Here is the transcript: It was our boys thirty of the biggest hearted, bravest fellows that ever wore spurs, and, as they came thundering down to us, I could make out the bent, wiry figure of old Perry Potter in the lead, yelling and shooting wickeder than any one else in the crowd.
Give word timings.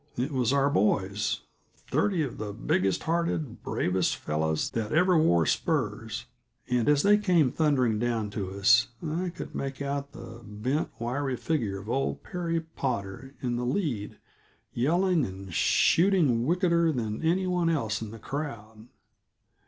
It 0.17 0.31
was 0.31 0.51
our 0.51 0.71
boys 0.71 1.41
thirty 1.75 2.23
of 2.23 2.39
the 2.39 2.53
biggest 2.53 3.03
hearted, 3.03 3.61
bravest 3.61 4.15
fellows 4.15 4.71
that 4.71 4.91
ever 4.91 5.15
wore 5.15 5.45
spurs, 5.45 6.25
and, 6.67 6.89
as 6.89 7.03
they 7.03 7.19
came 7.19 7.51
thundering 7.51 7.99
down 7.99 8.31
to 8.31 8.49
us, 8.49 8.87
I 9.07 9.29
could 9.29 9.53
make 9.53 9.79
out 9.79 10.13
the 10.13 10.41
bent, 10.43 10.89
wiry 10.97 11.37
figure 11.37 11.77
of 11.77 11.87
old 11.87 12.23
Perry 12.23 12.61
Potter 12.61 13.35
in 13.43 13.57
the 13.57 13.63
lead, 13.63 14.17
yelling 14.73 15.23
and 15.23 15.53
shooting 15.53 16.47
wickeder 16.47 16.91
than 16.91 17.21
any 17.21 17.45
one 17.45 17.69
else 17.69 18.01
in 18.01 18.09
the 18.09 18.17
crowd. 18.17 18.87